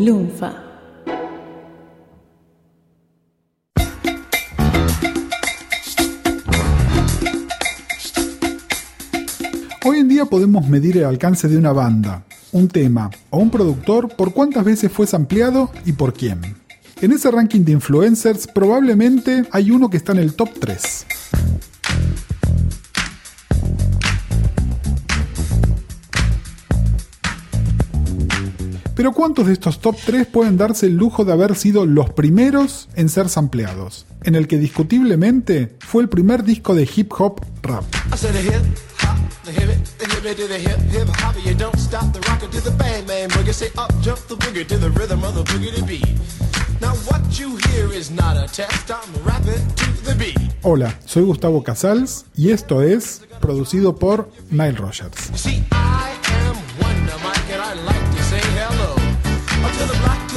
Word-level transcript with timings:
Lunfa. 0.00 0.54
Hoy 9.84 9.98
en 9.98 10.08
día 10.08 10.24
podemos 10.24 10.66
medir 10.68 10.96
el 10.96 11.04
alcance 11.04 11.48
de 11.48 11.58
una 11.58 11.72
banda, 11.72 12.24
un 12.52 12.68
tema 12.68 13.10
o 13.28 13.40
un 13.40 13.50
productor 13.50 14.08
por 14.16 14.32
cuántas 14.32 14.64
veces 14.64 14.90
fue 14.90 15.06
sampleado 15.06 15.70
y 15.84 15.92
por 15.92 16.14
quién. 16.14 16.40
En 17.02 17.12
ese 17.12 17.30
ranking 17.30 17.60
de 17.60 17.72
influencers 17.72 18.46
probablemente 18.46 19.44
hay 19.52 19.70
uno 19.70 19.90
que 19.90 19.98
está 19.98 20.12
en 20.12 20.20
el 20.20 20.34
top 20.34 20.48
3. 20.58 21.06
Pero 29.00 29.12
¿cuántos 29.12 29.46
de 29.46 29.54
estos 29.54 29.80
top 29.80 29.96
3 30.04 30.26
pueden 30.26 30.58
darse 30.58 30.84
el 30.84 30.94
lujo 30.94 31.24
de 31.24 31.32
haber 31.32 31.56
sido 31.56 31.86
los 31.86 32.10
primeros 32.10 32.90
en 32.96 33.08
ser 33.08 33.30
sampleados? 33.30 34.04
En 34.24 34.34
el 34.34 34.46
que 34.46 34.58
discutiblemente 34.58 35.74
fue 35.80 36.02
el 36.02 36.10
primer 36.10 36.44
disco 36.44 36.74
de 36.74 36.86
hip 36.94 37.10
hop 37.16 37.40
rap. 37.62 37.82
Hola, 50.60 51.00
soy 51.06 51.22
Gustavo 51.22 51.62
Casals 51.62 52.26
y 52.36 52.50
esto 52.50 52.82
es 52.82 53.22
producido 53.40 53.96
por 53.96 54.30
Nile 54.50 54.72
Rogers. 54.72 55.30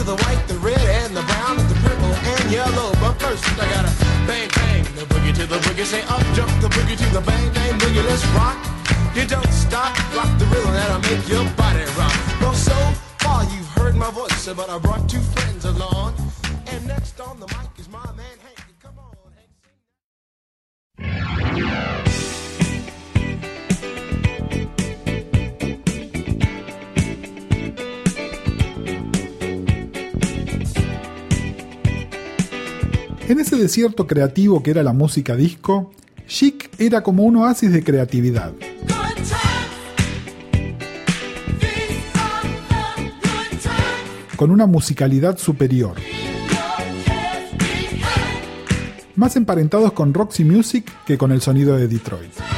The 0.03 0.15
white, 0.23 0.43
the 0.47 0.57
red, 0.59 0.79
and 1.01 1.15
the 1.15 1.23
brown, 1.23 1.57
the 1.57 1.75
purple, 1.83 2.13
and 2.13 2.51
yellow. 2.51 2.91
But 2.99 3.13
first, 3.19 3.43
I 3.59 3.65
gotta 3.71 3.91
bang, 4.27 4.49
bang, 4.55 4.83
the 4.95 5.05
boogie 5.07 5.33
to 5.35 5.45
the 5.45 5.57
boogie. 5.59 5.85
Say 5.85 6.01
up, 6.03 6.23
jump 6.35 6.51
the 6.61 6.67
boogie 6.69 6.97
to 6.97 7.09
the 7.13 7.21
bang, 7.21 7.53
bang, 7.53 7.79
boogie. 7.79 8.03
Let's 8.03 8.25
rock. 8.37 8.57
You 9.15 9.25
don't 9.25 9.53
stop, 9.53 9.95
rock 10.15 10.31
the 10.39 10.45
rhythm 10.45 10.73
that'll 10.73 10.99
make 11.09 11.27
your 11.29 11.45
body 11.55 11.85
rock. 11.97 12.15
Well, 12.41 12.53
so 12.53 12.75
far 13.19 13.43
you've 13.43 13.69
heard 13.77 13.95
my 13.95 14.11
voice, 14.11 14.47
but 14.53 14.69
I 14.69 14.77
brought 14.79 15.07
two 15.07 15.21
friends 15.21 15.65
along. 15.65 16.15
And 16.67 16.87
next 16.87 17.19
on 17.21 17.39
the 17.39 17.47
mic 17.47 17.69
is 17.77 17.87
my 17.89 18.05
man 18.13 18.37
Hank. 18.43 18.59
Come 18.81 18.97
on, 18.99 19.15
Hank. 20.97 22.12
En 33.25 33.39
ese 33.39 33.55
desierto 33.55 34.05
creativo 34.05 34.61
que 34.61 34.71
era 34.71 34.83
la 34.83 34.91
música 34.91 35.37
disco, 35.37 35.91
Chic 36.27 36.69
era 36.77 37.03
como 37.03 37.23
un 37.23 37.37
oasis 37.37 37.71
de 37.71 37.81
creatividad. 37.81 38.51
Con 44.35 44.51
una 44.51 44.65
musicalidad 44.65 45.37
superior. 45.37 45.95
Más 49.15 49.37
emparentados 49.37 49.93
con 49.93 50.13
Roxy 50.13 50.43
Music 50.43 50.91
que 51.05 51.17
con 51.17 51.31
el 51.31 51.39
sonido 51.39 51.77
de 51.77 51.87
Detroit. 51.87 52.52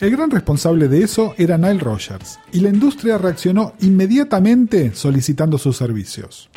El 0.00 0.12
gran 0.12 0.30
responsable 0.30 0.86
de 0.86 1.02
eso 1.02 1.34
era 1.38 1.58
Nile 1.58 1.80
Rogers, 1.80 2.38
y 2.52 2.60
la 2.60 2.68
industria 2.68 3.18
reaccionó 3.18 3.74
inmediatamente 3.80 4.94
solicitando 4.94 5.58
sus 5.58 5.76
servicios. 5.76 6.48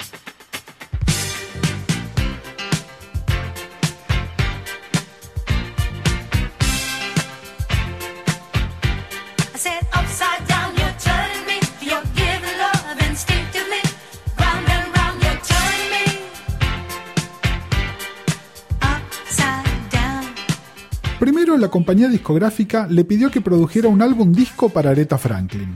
Compañía 21.72 22.08
discográfica 22.08 22.86
le 22.88 23.04
pidió 23.04 23.32
que 23.32 23.42
produjera 23.42 23.88
un 23.88 24.04
álbum 24.04 24.32
disco 24.32 24.70
para 24.70 24.92
Aretha 24.92 25.18
Franklin. 25.18 25.76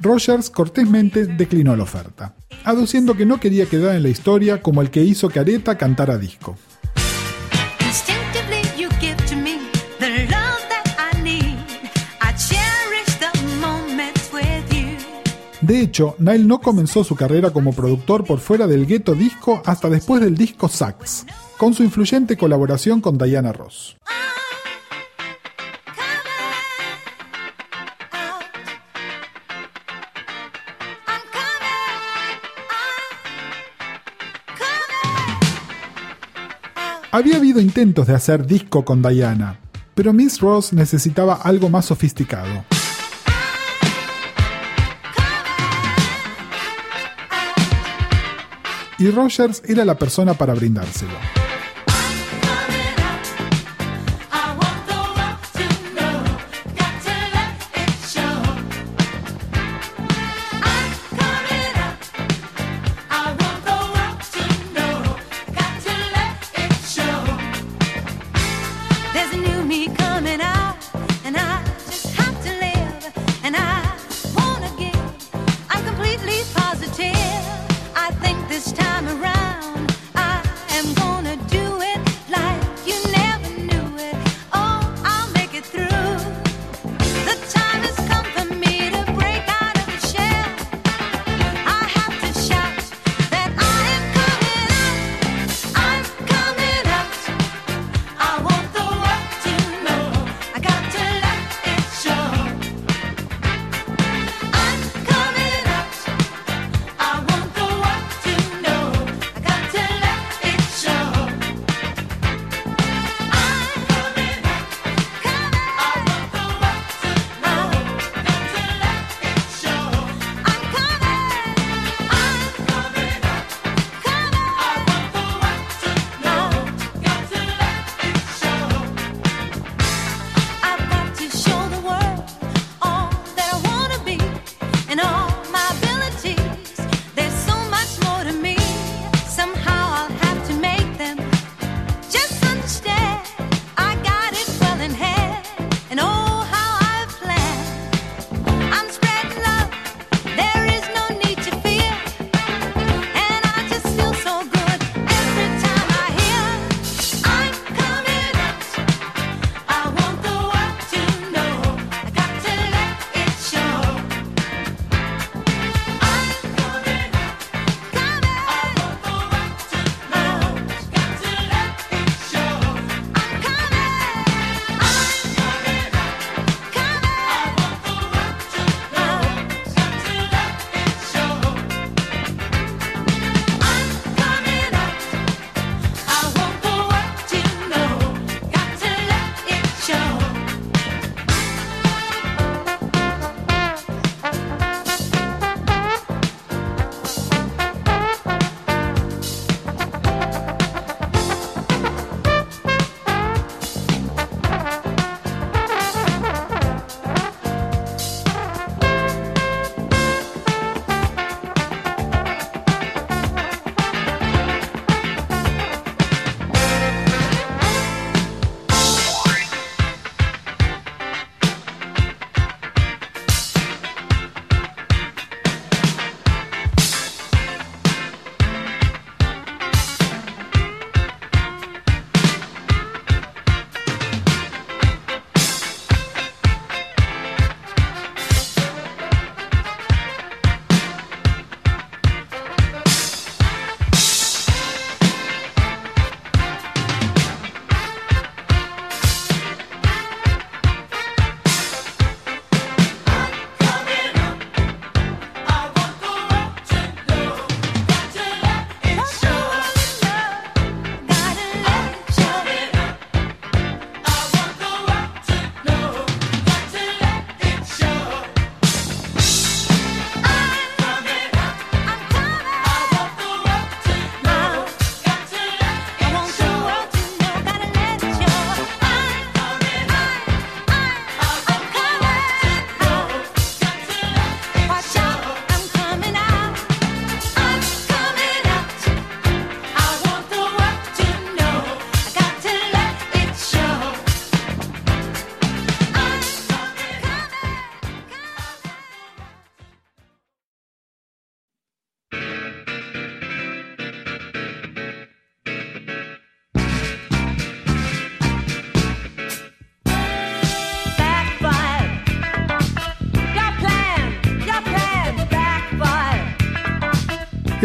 Rogers 0.00 0.50
cortésmente 0.50 1.24
declinó 1.26 1.74
la 1.74 1.82
oferta, 1.82 2.36
aduciendo 2.62 3.16
que 3.16 3.26
no 3.26 3.40
quería 3.40 3.66
quedar 3.66 3.96
en 3.96 4.02
la 4.02 4.10
historia 4.10 4.60
como 4.62 4.82
el 4.82 4.90
que 4.90 5.02
hizo 5.02 5.28
que 5.30 5.40
Aretha 5.40 5.76
cantara 5.76 6.18
disco. 6.18 6.56
De 15.62 15.80
hecho, 15.80 16.14
Nile 16.18 16.44
no 16.44 16.60
comenzó 16.60 17.04
su 17.04 17.16
carrera 17.16 17.50
como 17.50 17.72
productor 17.72 18.24
por 18.24 18.38
fuera 18.38 18.66
del 18.66 18.86
Ghetto 18.86 19.14
Disco 19.14 19.62
hasta 19.64 19.88
después 19.88 20.20
del 20.20 20.36
disco 20.36 20.68
Sax, 20.68 21.24
con 21.56 21.74
su 21.74 21.82
influyente 21.82 22.36
colaboración 22.36 23.00
con 23.00 23.18
Diana 23.18 23.52
Ross. 23.52 23.96
Había 37.10 37.36
habido 37.36 37.60
intentos 37.60 38.08
de 38.08 38.14
hacer 38.14 38.44
disco 38.44 38.84
con 38.84 39.00
Diana, 39.00 39.60
pero 39.94 40.12
Miss 40.12 40.40
Ross 40.40 40.72
necesitaba 40.72 41.34
algo 41.34 41.68
más 41.68 41.84
sofisticado. 41.86 42.64
Y 48.98 49.10
Rogers 49.10 49.62
era 49.66 49.84
la 49.84 49.96
persona 49.96 50.34
para 50.34 50.54
brindárselo. 50.54 51.12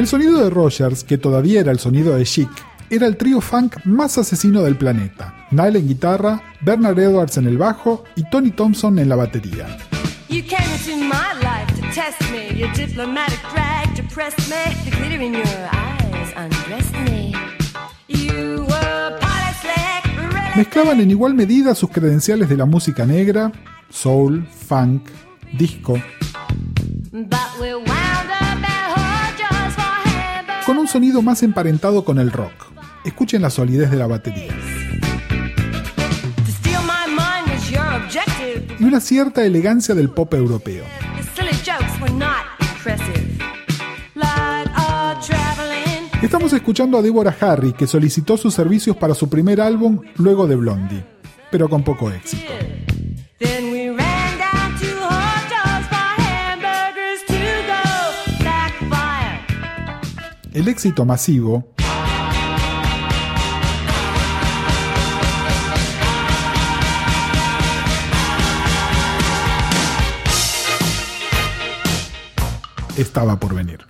Sonido 0.09 0.43
de 0.43 0.49
Rogers, 0.49 1.03
que 1.03 1.19
todavía 1.19 1.59
era 1.59 1.71
el 1.71 1.77
sonido 1.77 2.15
de 2.15 2.25
Chic, 2.25 2.49
era 2.89 3.05
el 3.05 3.15
trío 3.15 3.41
funk 3.41 3.75
más 3.85 4.17
asesino 4.17 4.63
del 4.63 4.75
planeta. 4.75 5.45
Nile 5.51 5.77
en 5.77 5.87
guitarra, 5.87 6.41
Bernard 6.61 6.97
Edwards 6.97 7.37
en 7.37 7.45
el 7.45 7.59
bajo 7.59 8.03
y 8.15 8.27
Tony 8.31 8.49
Thompson 8.49 8.97
en 8.97 9.07
la 9.07 9.15
batería. 9.15 9.67
Mezclaban 20.55 21.01
en 21.01 21.11
igual 21.11 21.35
medida 21.35 21.75
sus 21.75 21.91
credenciales 21.91 22.49
de 22.49 22.57
la 22.57 22.65
música 22.65 23.05
negra, 23.05 23.51
soul, 23.91 24.47
funk, 24.47 25.07
disco. 25.53 26.01
Con 30.69 30.77
un 30.77 30.87
sonido 30.87 31.23
más 31.23 31.41
emparentado 31.41 32.05
con 32.05 32.19
el 32.19 32.31
rock. 32.31 32.53
Escuchen 33.03 33.41
la 33.41 33.49
solidez 33.49 33.89
de 33.89 33.97
la 33.97 34.05
batería. 34.05 34.53
Y 38.77 38.83
una 38.83 38.99
cierta 38.99 39.43
elegancia 39.43 39.95
del 39.95 40.11
pop 40.11 40.31
europeo. 40.35 40.85
Estamos 46.21 46.53
escuchando 46.53 46.99
a 46.99 47.01
Deborah 47.01 47.35
Harry, 47.41 47.73
que 47.73 47.87
solicitó 47.87 48.37
sus 48.37 48.53
servicios 48.53 48.95
para 48.95 49.15
su 49.15 49.27
primer 49.27 49.61
álbum 49.61 50.01
luego 50.17 50.45
de 50.45 50.55
Blondie, 50.55 51.03
pero 51.49 51.67
con 51.67 51.83
poco 51.83 52.11
éxito. 52.11 52.53
El 60.51 60.67
éxito 60.67 61.05
masivo 61.05 61.75
estaba 72.97 73.39
por 73.39 73.53
venir. 73.53 73.88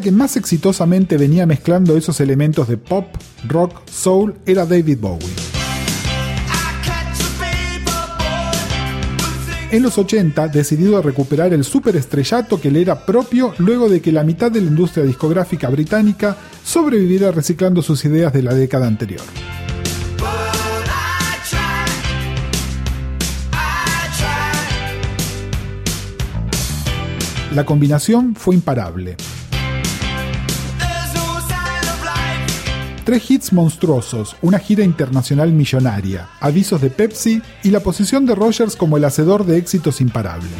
Que 0.00 0.12
más 0.12 0.36
exitosamente 0.36 1.16
venía 1.16 1.46
mezclando 1.46 1.96
esos 1.96 2.20
elementos 2.20 2.68
de 2.68 2.76
pop, 2.76 3.06
rock, 3.46 3.88
soul 3.90 4.34
era 4.46 4.66
David 4.66 4.98
Bowie. 5.00 5.26
En 9.70 9.82
los 9.82 9.98
80, 9.98 10.48
decidido 10.48 10.96
a 10.96 11.02
recuperar 11.02 11.52
el 11.52 11.64
superestrellato 11.64 12.60
que 12.60 12.70
le 12.70 12.82
era 12.82 13.04
propio 13.04 13.52
luego 13.58 13.88
de 13.88 14.00
que 14.00 14.12
la 14.12 14.22
mitad 14.22 14.50
de 14.50 14.60
la 14.60 14.68
industria 14.68 15.04
discográfica 15.04 15.68
británica 15.68 16.36
sobreviviera 16.64 17.32
reciclando 17.32 17.82
sus 17.82 18.04
ideas 18.04 18.32
de 18.32 18.42
la 18.42 18.54
década 18.54 18.86
anterior. 18.86 19.22
La 27.52 27.64
combinación 27.64 28.34
fue 28.34 28.54
imparable. 28.54 29.16
Tres 33.06 33.30
hits 33.30 33.52
monstruosos, 33.52 34.34
una 34.42 34.58
gira 34.58 34.82
internacional 34.82 35.52
millonaria, 35.52 36.28
avisos 36.40 36.80
de 36.80 36.90
Pepsi 36.90 37.40
y 37.62 37.70
la 37.70 37.78
posición 37.78 38.26
de 38.26 38.34
Rogers 38.34 38.74
como 38.74 38.96
el 38.96 39.04
hacedor 39.04 39.46
de 39.46 39.58
éxitos 39.58 40.00
imparables. 40.00 40.50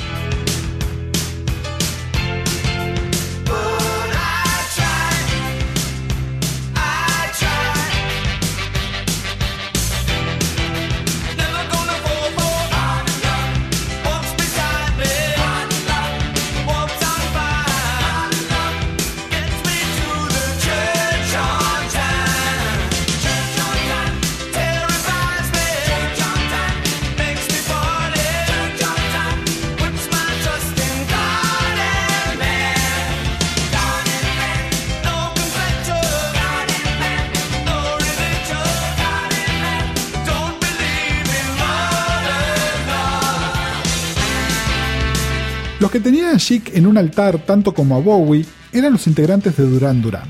Un 46.96 47.04
altar 47.04 47.38
tanto 47.44 47.74
como 47.74 47.94
a 47.94 48.00
Bowie 48.00 48.46
eran 48.72 48.92
los 48.92 49.06
integrantes 49.06 49.54
de 49.56 49.64
Duran 49.64 50.00
Duran. 50.00 50.28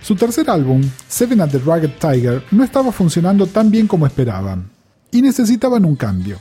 Su 0.00 0.16
tercer 0.16 0.48
álbum, 0.48 0.80
Seven 1.06 1.42
at 1.42 1.50
the 1.50 1.58
Ragged 1.58 1.98
Tiger, 2.00 2.42
no 2.50 2.64
estaba 2.64 2.90
funcionando 2.92 3.46
tan 3.46 3.70
bien 3.70 3.86
como 3.86 4.06
esperaban, 4.06 4.70
y 5.10 5.20
necesitaban 5.20 5.84
un 5.84 5.96
cambio. 5.96 6.40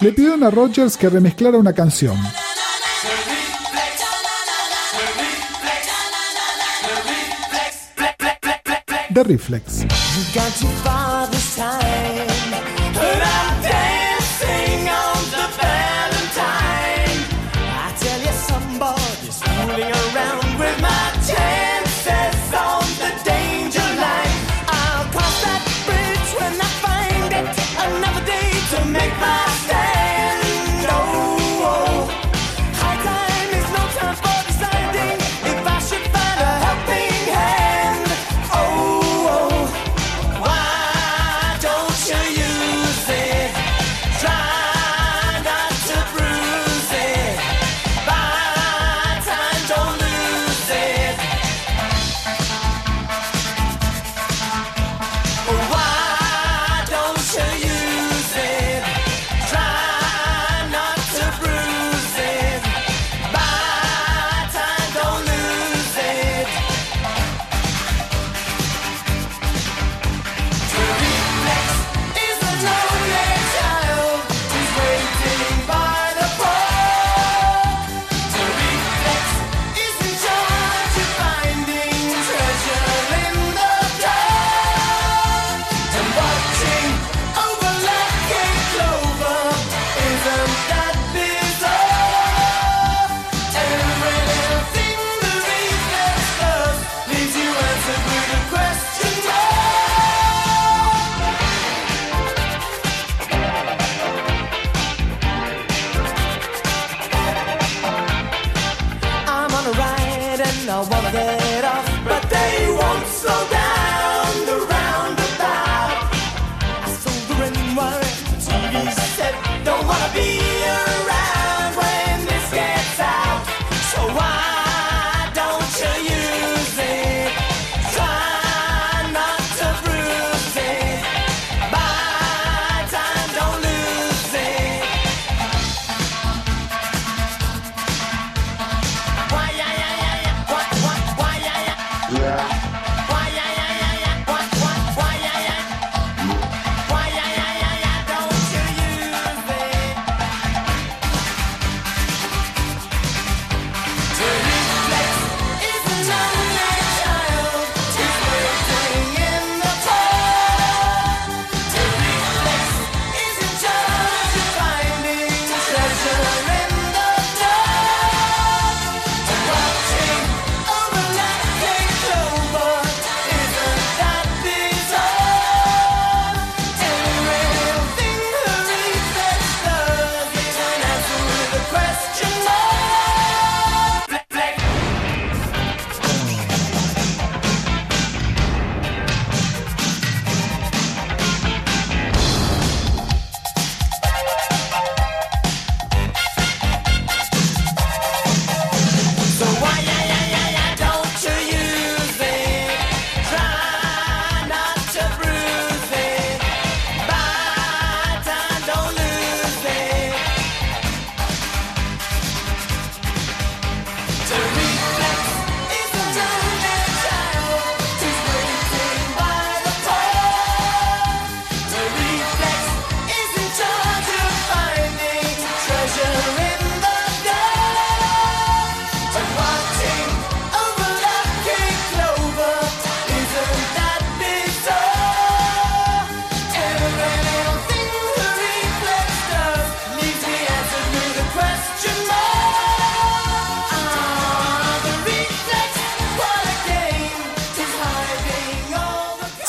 Le 0.00 0.12
pidieron 0.12 0.42
a 0.44 0.50
Rogers 0.50 0.96
que 0.96 1.10
remezclara 1.10 1.58
una 1.58 1.74
canción. 1.74 2.16
The 9.12 9.22
Reflex. 9.24 9.84
just 19.24 19.44
fooling 19.44 19.92
around 19.92 20.58
with 20.58 20.80
my 20.82 21.22
tail. 21.26 21.63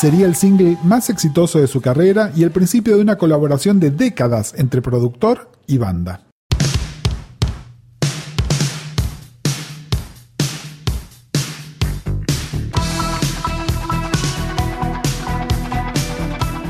Sería 0.05 0.27
el 0.27 0.35
single 0.35 0.77
más 0.83 1.09
exitoso 1.09 1.57
de 1.57 1.65
su 1.65 1.81
carrera 1.81 2.31
y 2.35 2.43
el 2.43 2.51
principio 2.51 2.95
de 2.95 3.01
una 3.01 3.17
colaboración 3.17 3.79
de 3.79 3.89
décadas 3.89 4.53
entre 4.55 4.79
productor 4.79 5.49
y 5.65 5.79
banda. 5.79 6.21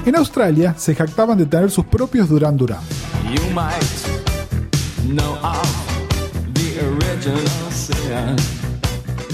En 0.06 0.16
Australia 0.16 0.74
se 0.78 0.96
jactaban 0.96 1.38
de 1.38 1.46
tener 1.46 1.70
sus 1.70 1.84
propios 1.84 2.30
Duran 2.30 2.56
Duran. 2.56 2.80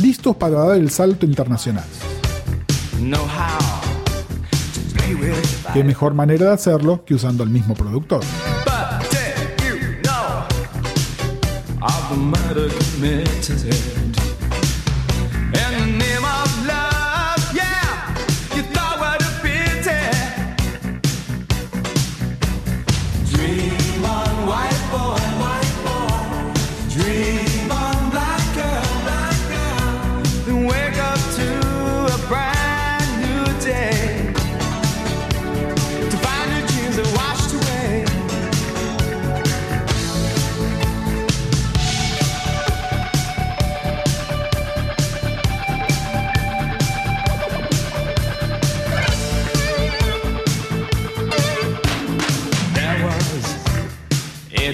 Listos 0.02 0.36
para 0.38 0.56
dar 0.56 0.78
el 0.78 0.90
salto 0.90 1.28
internacional. 1.28 1.86
Know 3.00 3.24
how 3.26 3.91
Qué 5.74 5.84
mejor 5.84 6.14
manera 6.14 6.48
de 6.48 6.54
hacerlo 6.54 7.04
que 7.06 7.14
usando 7.16 7.44
al 7.44 7.50
mismo 7.50 7.76
productor. 7.76 8.22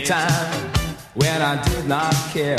Time 0.08 0.72
when 1.15 1.41
I 1.41 1.62
did 1.63 1.86
not 1.86 2.13
care. 2.32 2.56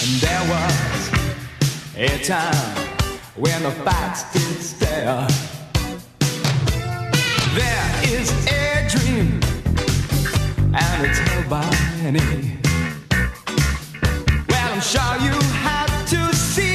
And 0.00 0.12
there 0.24 0.44
was 0.48 1.10
a 1.96 2.18
time 2.24 2.76
when 3.36 3.62
the 3.62 3.72
facts 3.84 4.32
did 4.32 4.62
stare. 4.62 5.28
There 7.58 7.90
is 8.04 8.30
a 8.48 8.88
dream, 8.88 9.38
and 10.74 11.06
it's 11.06 11.18
held 11.18 11.50
by 11.50 11.68
many. 12.02 12.58
Well, 14.48 14.72
I'm 14.72 14.80
sure 14.80 15.14
you 15.26 15.36
have 15.68 16.08
to 16.08 16.34
see 16.34 16.65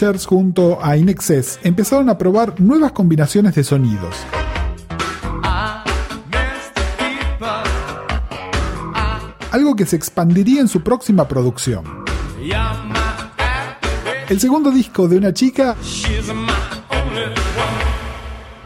Rogers 0.00 0.26
junto 0.26 0.78
a 0.84 0.98
Inexcess 0.98 1.58
empezaron 1.62 2.10
a 2.10 2.18
probar 2.18 2.60
nuevas 2.60 2.92
combinaciones 2.92 3.54
de 3.54 3.64
sonidos. 3.64 4.14
Algo 9.50 9.74
que 9.74 9.86
se 9.86 9.96
expandiría 9.96 10.60
en 10.60 10.68
su 10.68 10.82
próxima 10.82 11.26
producción. 11.26 12.04
El 14.28 14.38
segundo 14.38 14.70
disco 14.70 15.08
de 15.08 15.16
una 15.16 15.32
chica 15.32 15.74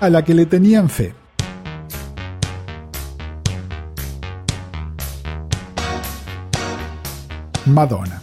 a 0.00 0.10
la 0.10 0.24
que 0.24 0.34
le 0.34 0.46
tenían 0.46 0.88
fe. 0.88 1.14
Madonna. 7.66 8.19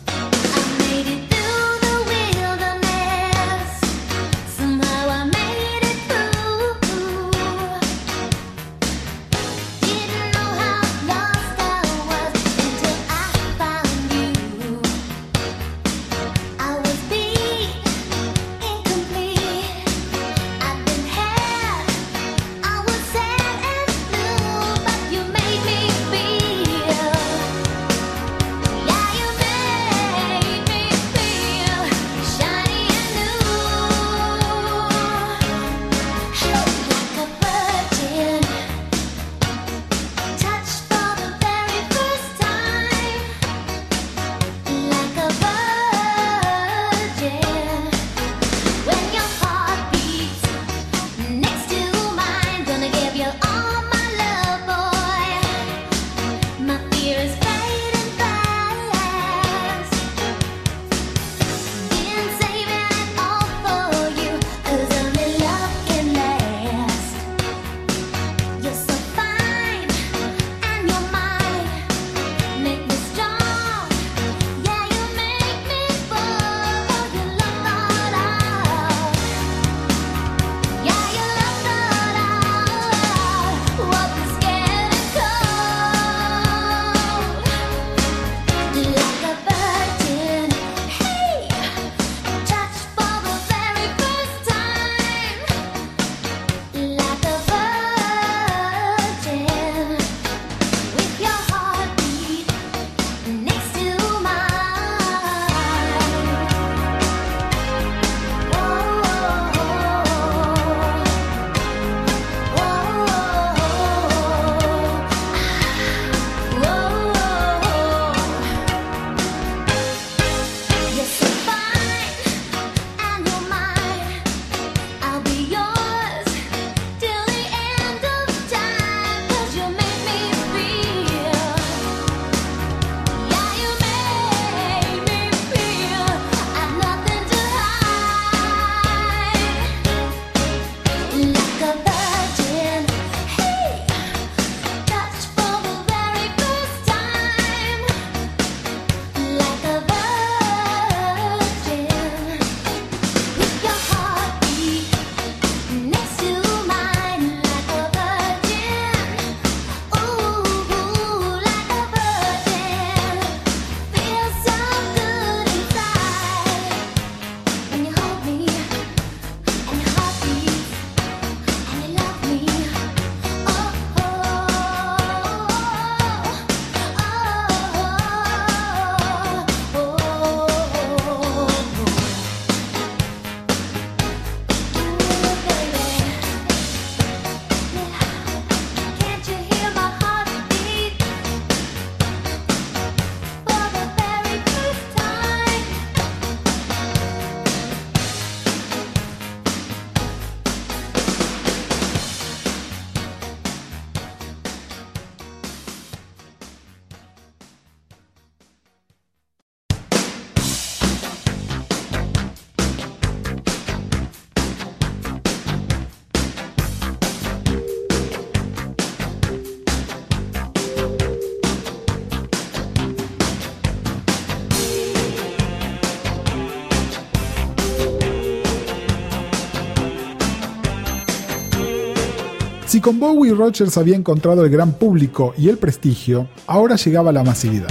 Con 232.87 233.01
Bowie 233.01 233.33
Rogers 233.33 233.77
había 233.77 233.97
encontrado 233.97 234.45
el 234.45 234.49
gran 234.49 234.71
público 234.71 235.33
y 235.37 235.49
el 235.49 235.57
prestigio, 235.57 236.29
ahora 236.47 236.77
llegaba 236.77 237.11
la 237.11 237.21
masividad. 237.21 237.67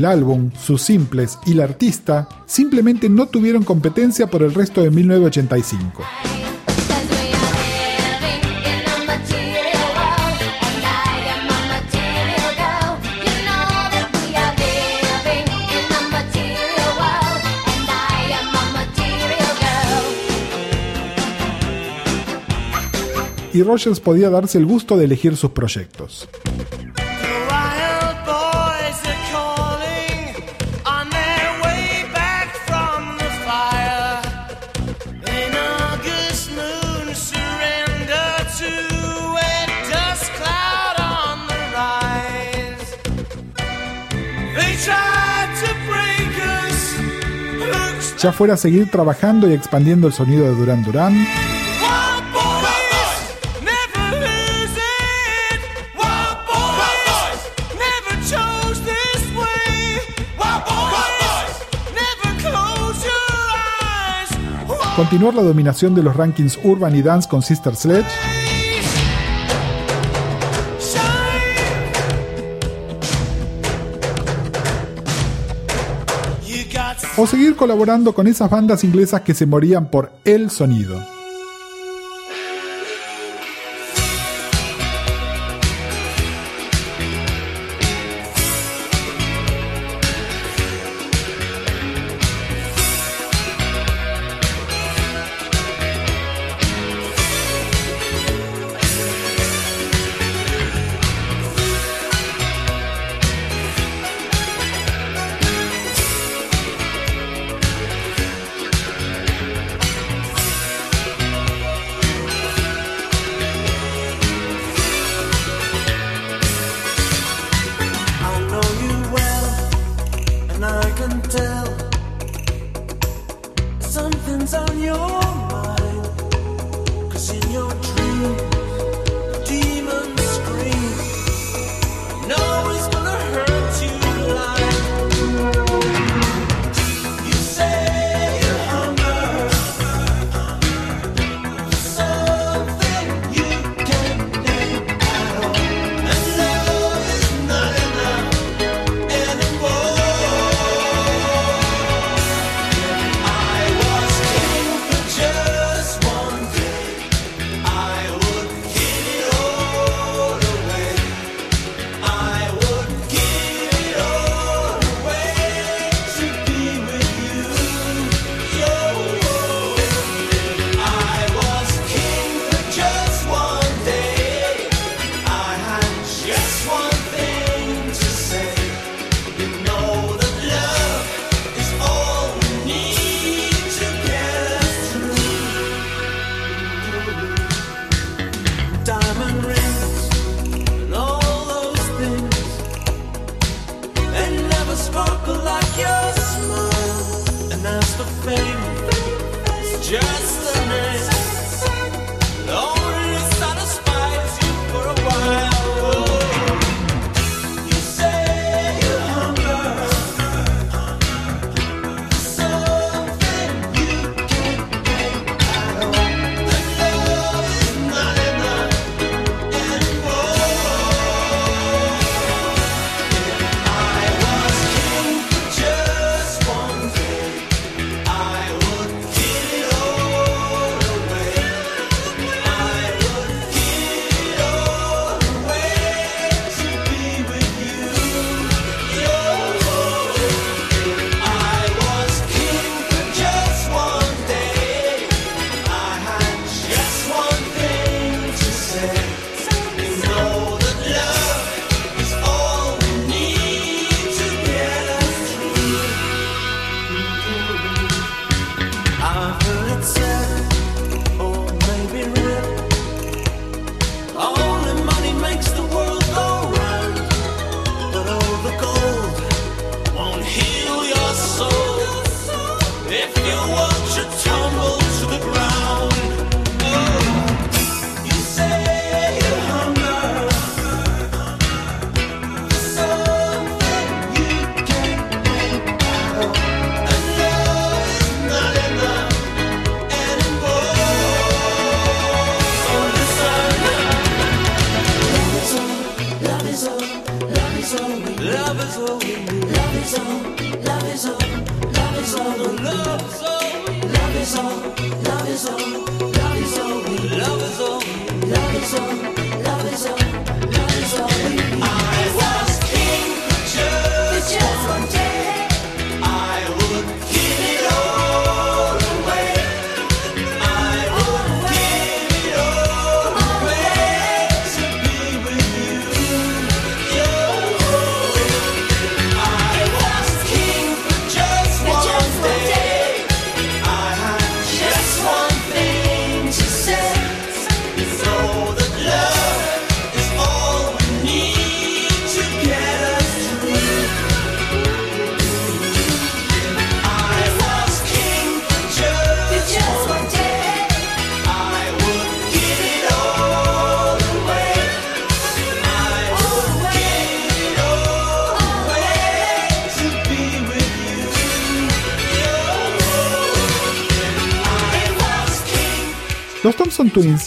El 0.00 0.06
álbum, 0.06 0.50
sus 0.58 0.80
simples 0.80 1.38
y 1.44 1.52
la 1.52 1.64
artista 1.64 2.26
simplemente 2.46 3.10
no 3.10 3.26
tuvieron 3.26 3.64
competencia 3.64 4.28
por 4.28 4.42
el 4.42 4.54
resto 4.54 4.80
de 4.80 4.90
1985. 4.90 6.02
Cause 6.02 7.06
we 7.10 7.34
are 7.34 7.52
living 7.68 8.40
in 8.64 8.80
a 8.88 8.96
material 9.04 9.92
world, 9.92 10.40
and 10.62 10.82
I 10.82 11.20
am 11.28 11.44
a 11.50 11.60
material 11.68 12.48
girl. 12.56 12.96
You 13.12 13.44
know 13.44 13.68
that 13.92 14.08
we 14.14 14.32
are 14.36 14.56
living 14.56 15.44
in 15.68 15.84
a 15.92 16.00
material 16.08 16.92
world, 16.96 17.44
and 17.68 17.84
I 17.90 18.32
am 18.40 18.48
a 18.56 18.64
material 18.72 19.52
girl. 19.60 20.00
Y 23.52 23.62
Rogers 23.62 24.00
podía 24.00 24.30
darse 24.30 24.56
el 24.56 24.64
gusto 24.64 24.96
de 24.96 25.04
elegir 25.04 25.36
sus 25.36 25.50
proyectos. 25.50 26.26
Ya 48.22 48.32
fuera 48.32 48.52
a 48.52 48.56
seguir 48.58 48.90
trabajando 48.90 49.48
y 49.48 49.54
expandiendo 49.54 50.06
el 50.06 50.12
sonido 50.12 50.44
de 50.44 50.54
Duran 50.54 50.84
Duran, 50.84 51.26
continuar 64.96 65.32
la 65.32 65.40
dominación 65.40 65.94
de 65.94 66.02
los 66.02 66.14
rankings 66.14 66.58
urban 66.62 66.94
y 66.94 67.00
dance 67.00 67.26
con 67.26 67.40
Sister 67.40 67.74
Sledge, 67.74 68.06
o 77.22 77.26
seguir 77.26 77.54
colaborando 77.54 78.14
con 78.14 78.26
esas 78.26 78.48
bandas 78.48 78.82
inglesas 78.82 79.20
que 79.20 79.34
se 79.34 79.44
morían 79.44 79.90
por 79.90 80.10
el 80.24 80.50
sonido. 80.50 81.19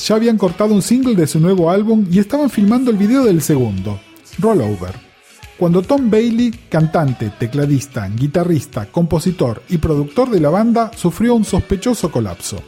Ya 0.06 0.16
habían 0.16 0.38
cortado 0.38 0.74
un 0.74 0.82
single 0.82 1.16
de 1.16 1.28
su 1.28 1.40
nuevo 1.40 1.70
álbum 1.70 2.06
y 2.12 2.20
estaban 2.20 2.50
filmando 2.50 2.92
el 2.92 2.98
video 2.98 3.24
del 3.24 3.42
segundo, 3.42 4.02
Rollover. 4.38 4.94
Cuando 5.58 5.82
Tom 5.82 6.12
Bailey, 6.12 6.52
cantante, 6.68 7.30
tecladista, 7.30 8.10
guitarrista, 8.10 8.88
compositor 8.88 9.64
y 9.70 9.78
productor 9.78 10.30
de 10.30 10.42
la 10.42 10.50
banda, 10.50 10.92
sufrió 10.94 11.36
un 11.36 11.46
sospechoso 11.46 12.12
colapso. 12.12 12.62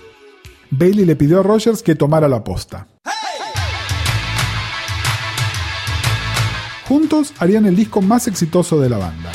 Bailey 0.69 1.03
le 1.03 1.17
pidió 1.17 1.41
a 1.41 1.43
Rogers 1.43 1.83
que 1.83 1.95
tomara 1.95 2.29
la 2.29 2.41
posta. 2.41 2.87
Juntos 6.87 7.33
harían 7.39 7.65
el 7.65 7.75
disco 7.75 8.01
más 8.01 8.29
exitoso 8.29 8.79
de 8.79 8.89
la 8.89 8.97
banda. 8.97 9.33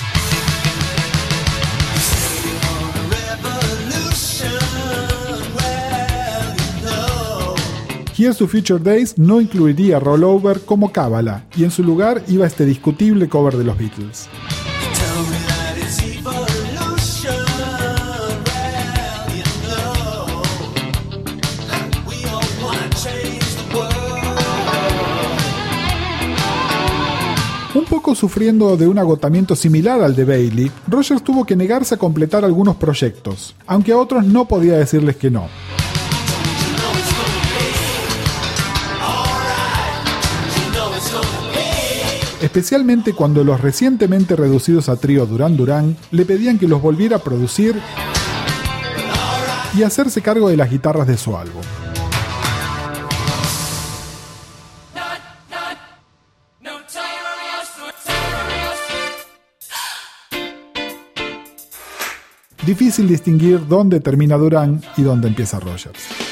Here's 8.21 8.37
to 8.37 8.47
Future 8.47 8.79
Days 8.79 9.17
no 9.17 9.41
incluiría 9.41 9.99
Rollover 9.99 10.61
como 10.67 10.93
cábala, 10.93 11.47
y 11.57 11.65
en 11.65 11.71
su 11.71 11.83
lugar 11.83 12.23
iba 12.29 12.47
este 12.47 12.67
discutible 12.67 13.31
cover 13.31 13.57
de 13.57 13.65
los 13.65 13.79
Beatles. 13.79 14.29
Un 27.75 27.85
poco 27.87 28.15
sufriendo 28.15 28.77
de 28.77 28.87
un 28.87 28.99
agotamiento 28.99 29.57
similar 29.57 30.03
al 30.03 30.15
de 30.15 30.27
Bailey, 30.27 30.71
Rogers 30.87 31.25
tuvo 31.25 31.47
que 31.47 31.57
negarse 31.57 31.95
a 31.95 31.99
completar 31.99 32.45
algunos 32.45 32.77
proyectos, 32.77 33.55
aunque 33.67 33.93
a 33.93 33.97
otros 33.97 34.27
no 34.27 34.45
podía 34.45 34.77
decirles 34.77 35.17
que 35.17 35.31
no. 35.31 35.49
Especialmente 42.41 43.13
cuando 43.13 43.45
los 43.45 43.61
recientemente 43.61 44.35
reducidos 44.35 44.89
a 44.89 44.97
trío 44.97 45.27
Duran 45.27 45.59
Duran 45.59 45.97
le 46.11 46.25
pedían 46.25 46.59
que 46.59 46.67
los 46.67 46.81
volviera 46.81 47.17
a 47.17 47.19
producir 47.19 47.79
y 49.77 49.83
hacerse 49.83 50.23
cargo 50.23 50.49
de 50.49 50.57
las 50.57 50.71
guitarras 50.71 51.07
de 51.07 51.19
su 51.19 51.37
álbum. 51.37 51.63
Difícil 62.65 63.09
distinguir 63.09 63.67
dónde 63.67 64.01
termina 64.01 64.37
Duran 64.37 64.83
y 64.97 65.03
dónde 65.03 65.29
empieza 65.29 65.61
Rogers. 65.61 66.30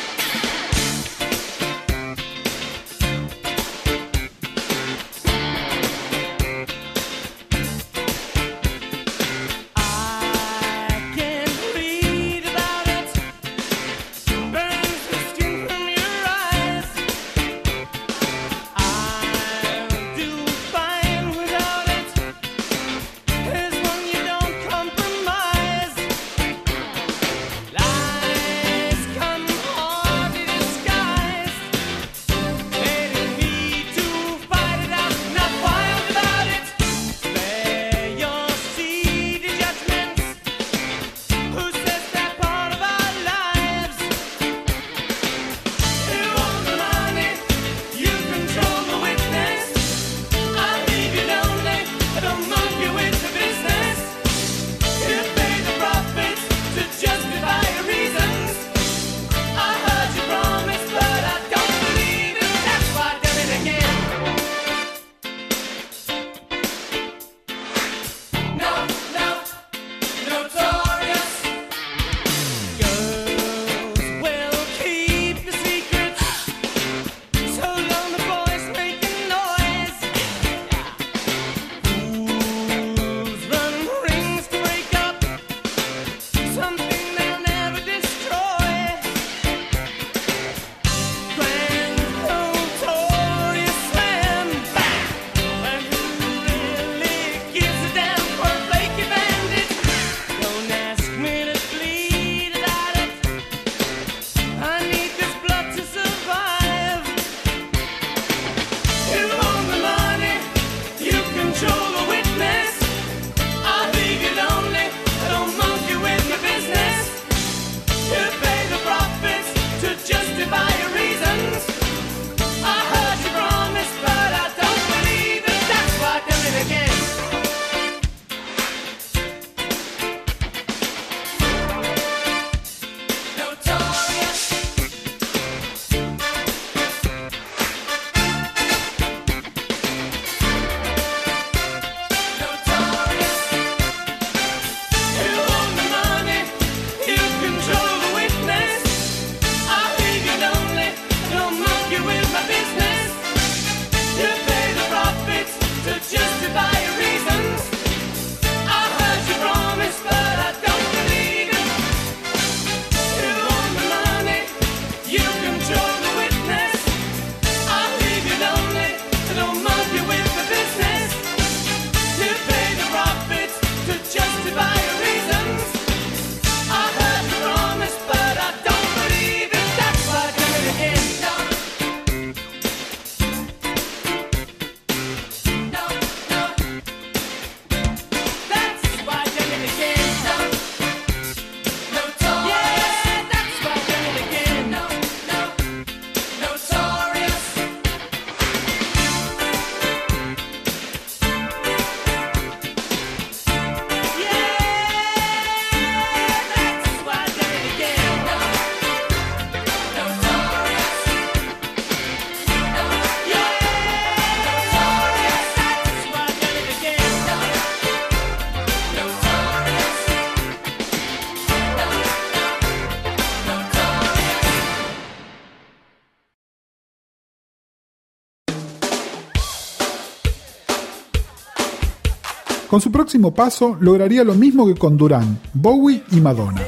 Con 232.78 232.82
su 232.84 232.92
próximo 232.92 233.34
paso 233.34 233.76
lograría 233.80 234.22
lo 234.22 234.34
mismo 234.34 234.64
que 234.64 234.76
con 234.76 234.96
Duran, 234.96 235.40
Bowie 235.52 236.04
y 236.12 236.20
Madonna, 236.20 236.62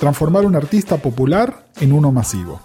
transformar 0.00 0.46
un 0.46 0.56
artista 0.56 0.96
popular 0.96 1.66
en 1.78 1.92
uno 1.92 2.10
masivo. 2.10 2.62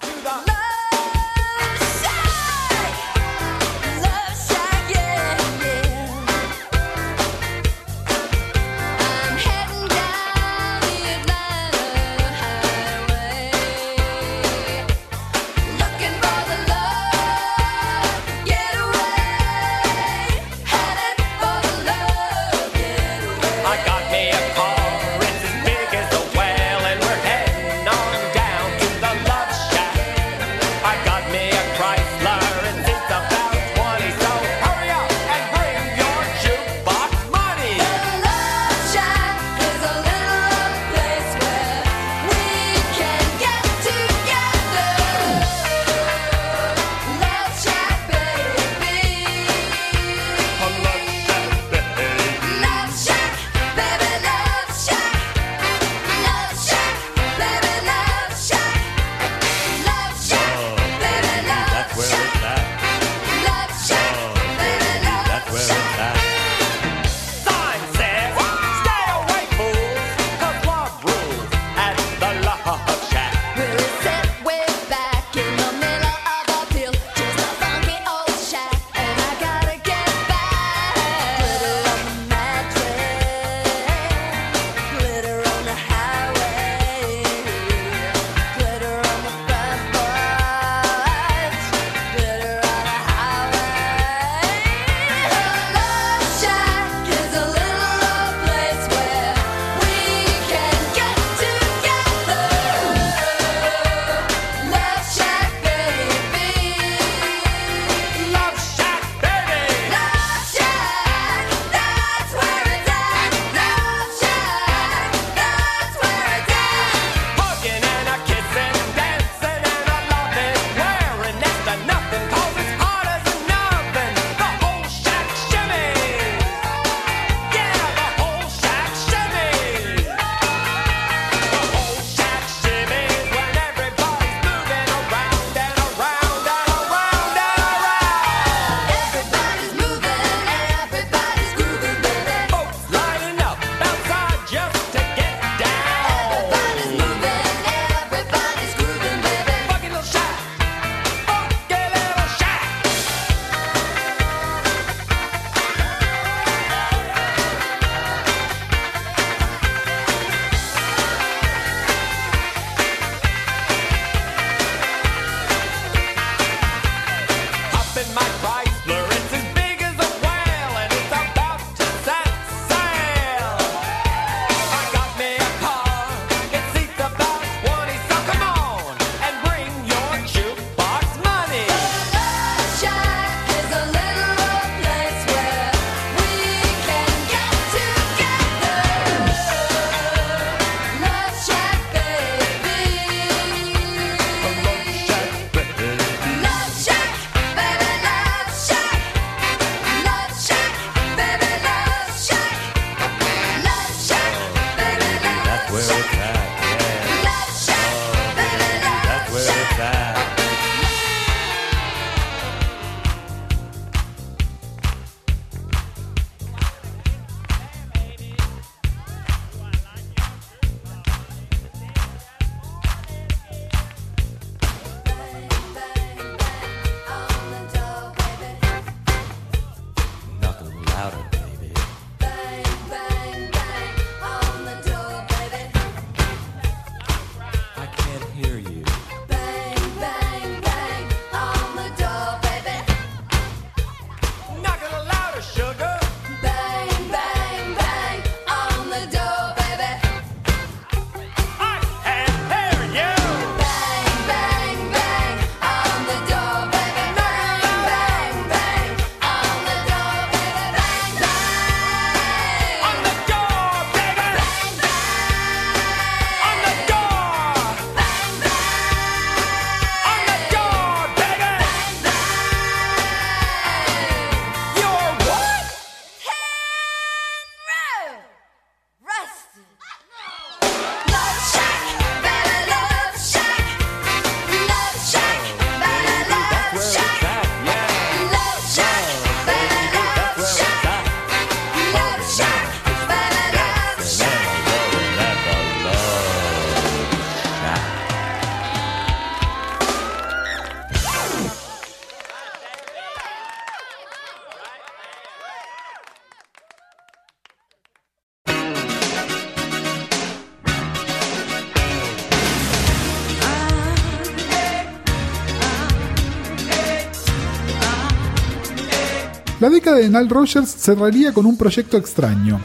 de 319.98 320.10
Nile 320.10 320.30
Rogers 320.30 320.70
cerraría 320.70 321.34
con 321.34 321.45
un 321.45 321.58
proyecto 321.58 321.98
extraño. 321.98 322.60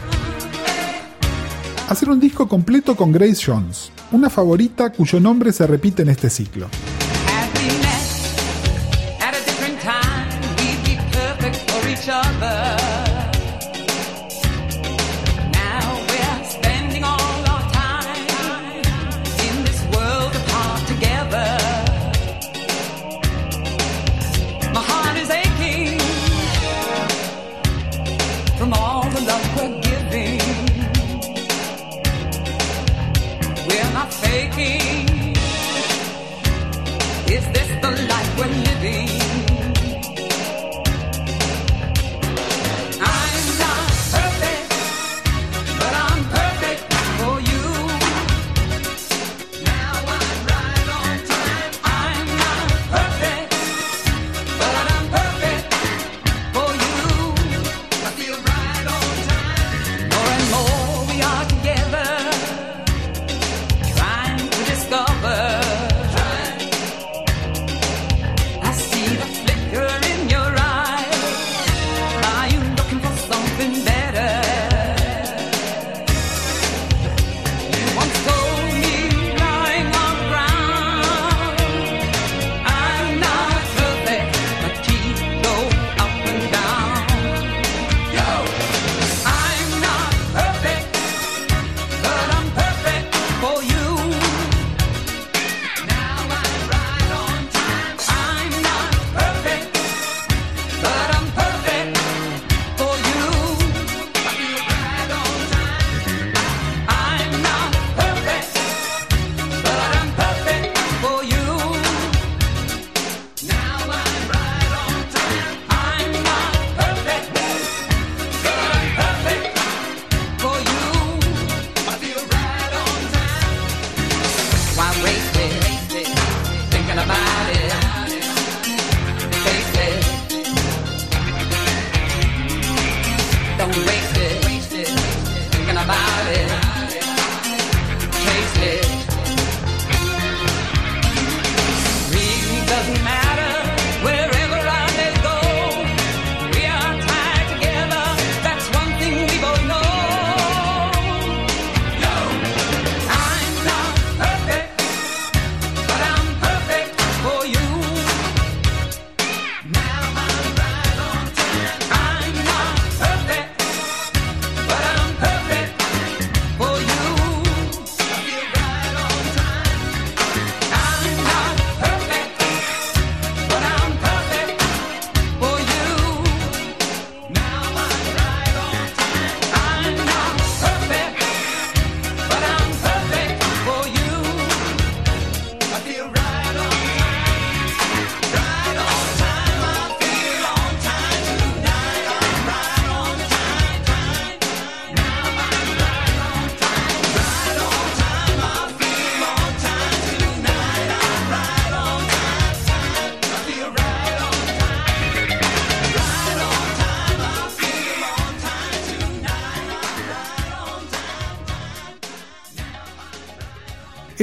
Hacer 1.89 2.09
un 2.09 2.21
disco 2.21 2.49
completo 2.49 2.97
con 2.97 3.13
Grace 3.13 3.43
Jones, 3.45 3.91
una 4.13 4.31
favorita 4.31 4.91
cuyo 4.93 5.21
nombre 5.21 5.53
se 5.53 5.67
repite 5.67 6.03
en 6.03 6.09
este 6.09 6.31
ciclo. 6.31 6.69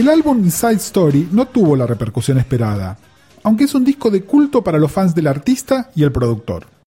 El 0.10 0.14
álbum 0.22 0.40
Inside 0.40 0.78
Story 0.78 1.30
no 1.32 1.46
tuvo 1.46 1.76
la 1.76 1.86
repercusión 1.86 2.40
esperada, 2.40 2.98
aunque 3.44 3.66
es 3.66 3.76
un 3.76 3.86
disco 3.86 4.10
de 4.10 4.24
culto 4.24 4.64
para 4.64 4.80
los 4.80 4.92
fans 4.92 5.14
del 5.14 5.28
artista 5.28 5.92
y 5.96 6.02
el 6.02 6.12
productor. 6.12 6.79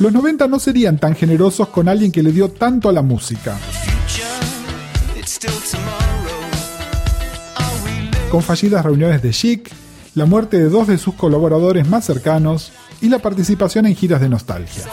los 0.00 0.12
90 0.12 0.46
no 0.46 0.58
serían 0.58 0.98
tan 0.98 1.16
generosos 1.16 1.68
con 1.68 1.88
alguien 1.88 2.12
que 2.12 2.22
le 2.22 2.32
dio 2.32 2.50
tanto 2.50 2.88
a 2.88 2.92
la 2.92 3.02
música. 3.02 3.56
Con 8.30 8.42
fallidas 8.42 8.84
reuniones 8.84 9.22
de 9.22 9.30
Chic, 9.30 9.70
la 10.14 10.26
muerte 10.26 10.58
de 10.58 10.68
dos 10.68 10.86
de 10.86 10.98
sus 10.98 11.14
colaboradores 11.14 11.88
más 11.88 12.04
cercanos 12.04 12.72
y 13.00 13.08
la 13.08 13.18
participación 13.18 13.86
en 13.86 13.96
giras 13.96 14.20
de 14.20 14.28
nostalgia. 14.28 14.84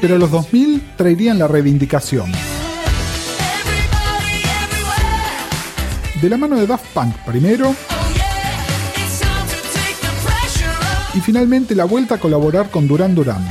Pero 0.00 0.18
los 0.18 0.30
2000 0.30 0.92
traerían 0.96 1.38
la 1.38 1.48
reivindicación. 1.48 2.30
de 6.20 6.28
la 6.28 6.36
mano 6.36 6.56
de 6.56 6.66
Daft 6.66 6.86
Punk 6.92 7.14
primero. 7.24 7.74
Y 11.14 11.20
finalmente 11.20 11.74
la 11.74 11.84
vuelta 11.84 12.16
a 12.16 12.18
colaborar 12.18 12.70
con 12.70 12.86
Duran 12.86 13.14
Duran, 13.14 13.44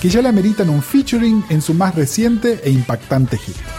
que 0.00 0.08
ya 0.08 0.22
le 0.22 0.28
ameritan 0.28 0.70
un 0.70 0.82
featuring 0.82 1.44
en 1.48 1.60
su 1.60 1.74
más 1.74 1.94
reciente 1.94 2.60
e 2.64 2.70
impactante 2.70 3.36
hit. 3.36 3.77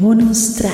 Bonus 0.00 0.54
track. 0.54 0.72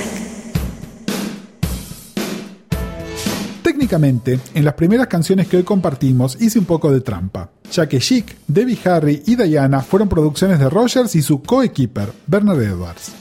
Técnicamente, 3.63 4.39
en 4.53 4.65
las 4.67 4.75
primeras 4.75 5.07
canciones 5.07 5.49
que 5.49 5.57
hoy 5.57 5.63
compartimos 5.63 6.37
hice 6.43 6.59
un 6.59 6.67
poco 6.67 6.93
de 6.93 7.01
trampa, 7.01 7.51
ya 7.73 7.89
que 7.89 8.01
Chic, 8.01 8.37
Debbie 8.47 8.79
Harry 8.85 9.23
y 9.25 9.37
Diana 9.37 9.81
fueron 9.81 10.11
producciones 10.11 10.59
de 10.59 10.69
Rogers 10.69 11.15
y 11.17 11.23
su 11.23 11.41
co-equiper, 11.41 12.13
Bernard 12.27 12.61
Edwards. 12.61 13.13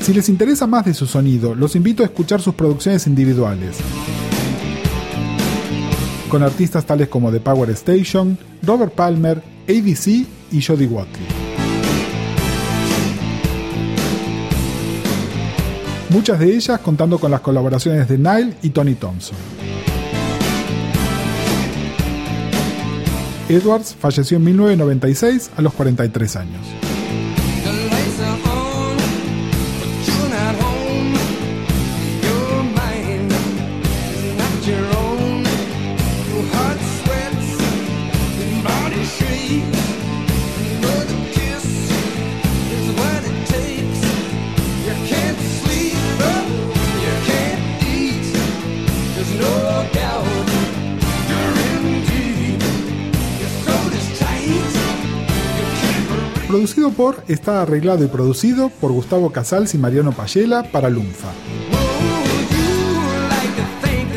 Si 0.00 0.14
les 0.14 0.30
interesa 0.30 0.66
más 0.66 0.86
de 0.86 0.94
su 0.94 1.06
sonido, 1.06 1.54
los 1.54 1.76
invito 1.76 2.02
a 2.02 2.06
escuchar 2.06 2.40
sus 2.40 2.54
producciones 2.54 3.06
individuales, 3.06 3.76
con 6.28 6.42
artistas 6.42 6.84
tales 6.84 7.08
como 7.08 7.32
The 7.32 7.40
Power 7.40 7.70
Station, 7.70 8.38
Robert 8.62 8.92
Palmer, 8.92 9.42
ABC 9.68 10.26
y 10.50 10.62
Jody 10.62 10.86
Watley. 10.86 11.48
muchas 16.10 16.38
de 16.38 16.54
ellas 16.54 16.80
contando 16.80 17.18
con 17.18 17.30
las 17.30 17.40
colaboraciones 17.40 18.08
de 18.08 18.18
Nile 18.18 18.54
y 18.62 18.70
Tony 18.70 18.94
Thompson. 18.94 19.36
Edwards 23.48 23.94
falleció 23.98 24.36
en 24.36 24.44
1996 24.44 25.50
a 25.56 25.62
los 25.62 25.72
43 25.72 26.36
años. 26.36 26.87
Está 57.28 57.62
arreglado 57.62 58.04
y 58.04 58.08
producido 58.08 58.70
por 58.70 58.90
Gustavo 58.90 59.30
Casals 59.30 59.72
y 59.74 59.78
Mariano 59.78 60.10
Payela 60.10 60.64
para 60.64 60.90
Lunfa. 60.90 61.28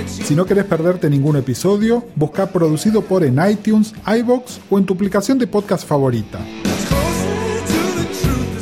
Si 0.08 0.36
no 0.36 0.46
querés 0.46 0.66
perderte 0.66 1.08
ningún 1.08 1.36
episodio, 1.36 2.04
busca 2.16 2.48
producido 2.48 3.04
por 3.04 3.24
en 3.24 3.38
iTunes, 3.48 3.94
iBox 4.08 4.62
o 4.72 4.80
en 4.80 4.86
tu 4.86 4.96
aplicación 4.96 5.38
de 5.38 5.46
podcast 5.46 5.88
favorita, 5.88 6.40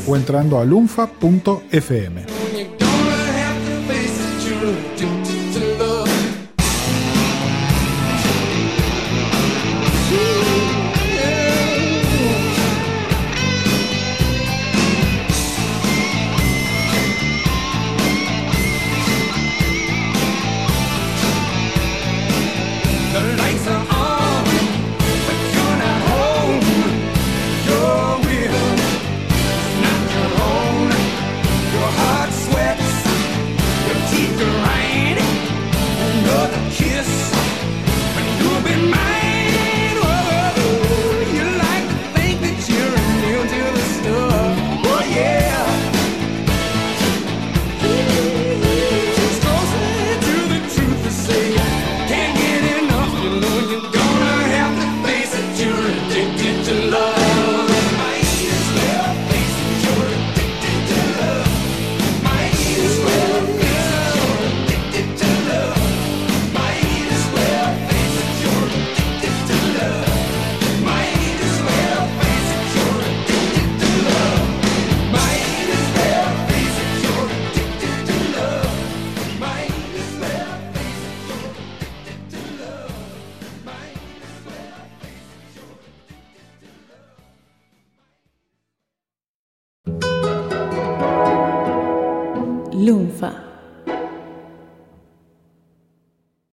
o 0.06 0.16
entrando 0.18 0.60
a 0.60 0.66
lunfa.fm. 0.66 2.39